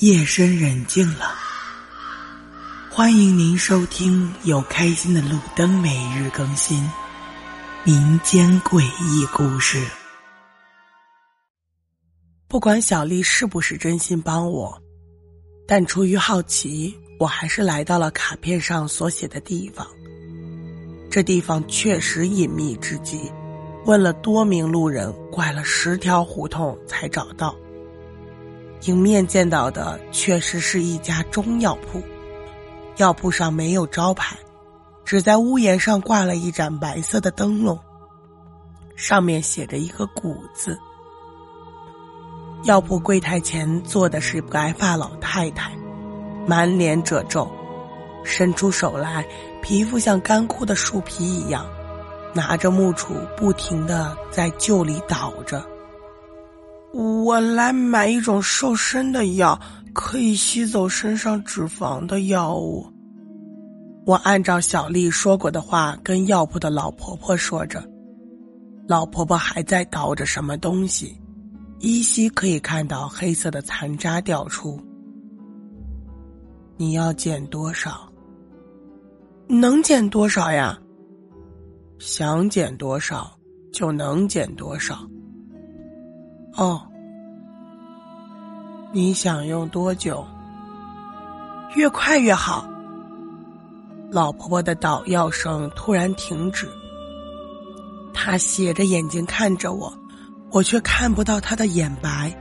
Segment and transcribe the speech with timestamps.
[0.00, 1.34] 夜深人静了，
[2.88, 6.88] 欢迎您收听由开心的路灯每日更新
[7.82, 9.84] 民间诡异故事。
[12.46, 14.80] 不管小丽是不是真心帮我，
[15.66, 19.84] 但出于好奇，我还是来到了卡片上所写的地方。
[21.10, 23.32] 这地方确实隐秘之极，
[23.84, 27.52] 问了多名路人，拐了十条胡同才找到。
[28.82, 32.00] 迎面见到的确实是一家中药铺，
[32.96, 34.36] 药铺上没有招牌，
[35.04, 37.78] 只在屋檐上挂了一盏白色的灯笼，
[38.94, 40.78] 上面写着一个“古”字。
[42.64, 45.72] 药铺柜台前坐的是白发老太太，
[46.46, 47.50] 满脸褶皱，
[48.24, 49.26] 伸出手来，
[49.60, 51.66] 皮肤像干枯的树皮一样，
[52.32, 55.64] 拿着木杵不停的在臼里捣着。
[56.92, 59.60] 我来买一种瘦身的药，
[59.92, 62.86] 可以吸走身上脂肪的药物。
[64.06, 67.82] 我按照小丽说过的话跟药铺的老婆婆说着，
[68.86, 71.20] 老婆婆还在捣着什么东西，
[71.78, 74.80] 依稀可以看到黑色的残渣掉出。
[76.78, 78.10] 你要减多少？
[79.46, 80.78] 能减多少呀？
[81.98, 83.30] 想减多少
[83.72, 85.06] 就能减多少。
[86.58, 86.82] 哦，
[88.90, 90.26] 你想用多久？
[91.76, 92.68] 越快越好。
[94.10, 96.68] 老婆婆的捣药声突然停止，
[98.12, 99.96] 她斜着眼睛看着我，
[100.50, 102.36] 我却看不到她的眼白，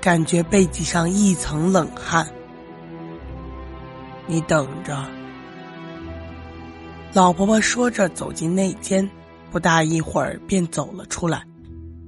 [0.00, 2.26] 感觉背脊上一层冷汗。
[4.26, 5.04] 你等着。
[7.12, 9.06] 老婆婆说着走进内间，
[9.50, 11.42] 不大一会儿便走了出来。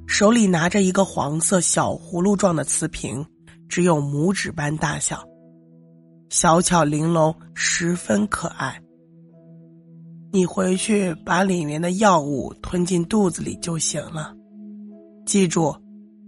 [0.08, 3.24] 手里拿着一个黄色小葫芦状的瓷瓶，
[3.68, 5.22] 只有拇指般大小，
[6.30, 8.80] 小巧玲珑，十分可爱。
[10.32, 14.34] 你回去把里面的药物吞进肚子里就行了，
[15.26, 15.76] 记住，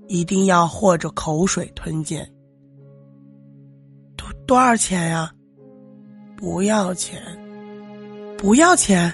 [0.09, 2.23] 一定要和着口水吞进。
[4.15, 5.33] 多多少钱呀？
[6.37, 7.21] 不要钱，
[8.37, 9.13] 不要钱。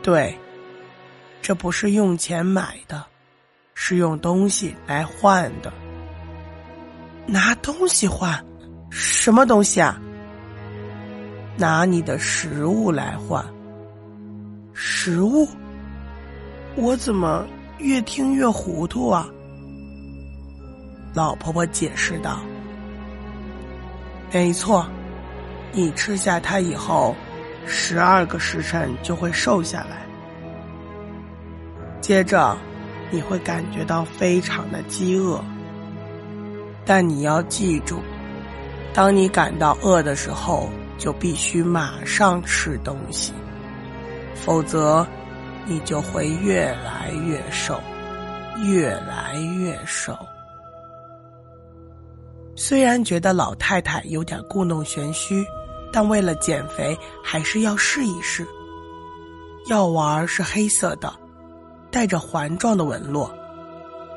[0.00, 0.34] 对，
[1.42, 3.04] 这不是用钱买的。
[3.74, 5.72] 是用东西来换的，
[7.26, 8.42] 拿东西换，
[8.88, 10.00] 什么东西啊？
[11.56, 13.44] 拿你的食物来换。
[14.72, 15.48] 食物？
[16.76, 17.44] 我怎么
[17.78, 19.28] 越听越糊涂啊？
[21.12, 22.40] 老婆婆解释道
[24.32, 24.86] ：“没错，
[25.72, 27.14] 你吃下它以后，
[27.66, 30.06] 十二个时辰就会瘦下来。
[32.00, 32.56] 接着。”
[33.14, 35.40] 你会感觉到非常的饥饿，
[36.84, 38.00] 但你要记住，
[38.92, 43.32] 当你感到饿的时候，就必须马上吃东西，
[44.34, 45.06] 否则
[45.64, 47.80] 你就会越来越瘦，
[48.64, 50.18] 越来越瘦。
[52.56, 55.44] 虽然觉得老太太有点故弄玄虚，
[55.92, 58.44] 但为了减肥，还是要试一试。
[59.68, 61.14] 药丸是黑色的。
[61.94, 63.32] 带着环状的纹络，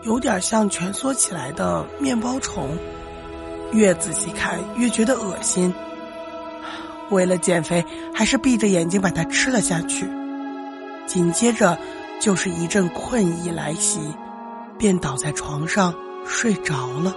[0.01, 2.75] 有点像蜷缩起来的面包虫。
[3.71, 5.71] 越仔细看越觉得恶心。
[7.11, 10.09] 为了减肥，还是闭着眼睛把它吃了下去。
[11.05, 11.77] 紧接着
[12.19, 13.99] 就是一阵困意来袭，
[14.79, 15.93] 便倒在床上
[16.25, 17.13] 睡着了。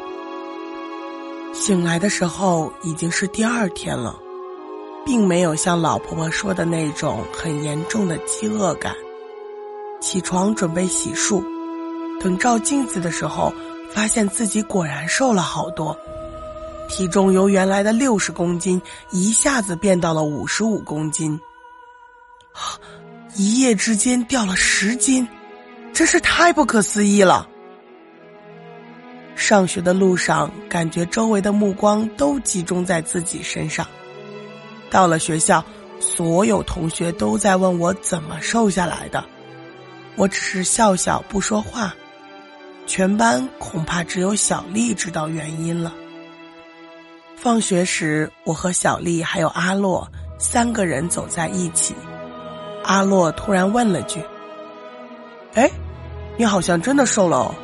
[1.54, 4.14] 醒来的时候已经是第二天了，
[5.06, 8.94] 并没有像老婆婆说的那种很严重的饥饿感。
[10.00, 11.44] 起床准备洗漱，
[12.20, 13.52] 等照镜子的时候，
[13.92, 15.96] 发现自己果然瘦了好多，
[16.88, 21.38] 体重由原来的六十公斤一下子变到了五十五公斤，
[23.36, 25.26] 一夜之间掉了十斤，
[25.92, 27.46] 真是太不可思议了。
[29.36, 33.86] 上学的路上，感觉周围的目光都集中在自己身上，
[34.90, 35.64] 到了学校，
[35.98, 39.24] 所有同学都在问我怎么瘦下来的。
[40.16, 41.94] 我只是笑笑不说话，
[42.86, 45.94] 全班恐怕只有小丽知道原因了。
[47.36, 50.06] 放学时，我和小丽还有阿洛
[50.38, 51.94] 三个人走在一起。
[52.84, 54.22] 阿洛突然问了句
[55.54, 55.70] ：“哎，
[56.36, 57.54] 你好像真的瘦了哦。”